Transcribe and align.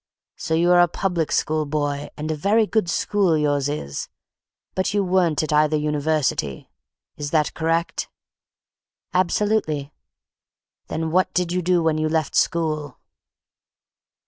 So 0.35 0.55
you 0.55 0.71
are 0.71 0.79
a 0.79 0.87
public 0.87 1.31
school 1.31 1.67
boy, 1.67 2.09
and 2.17 2.31
a 2.31 2.35
very 2.35 2.65
good 2.65 2.89
school 2.89 3.37
yours 3.37 3.69
is, 3.69 4.09
but 4.73 4.95
you 4.95 5.03
weren't 5.03 5.43
at 5.43 5.53
either 5.53 5.77
University. 5.77 6.71
Is 7.17 7.29
that 7.29 7.53
correct?" 7.53 8.09
"Absolutely." 9.13 9.93
"What 10.89 11.31
did 11.35 11.51
you 11.51 11.61
do 11.61 11.83
when 11.83 11.99
you 11.99 12.09
left 12.09 12.33
school?" 12.33 12.97